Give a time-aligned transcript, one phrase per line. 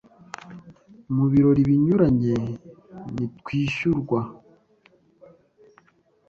[1.15, 2.35] mu birori binyuranye
[3.13, 4.19] ntitwishyurwa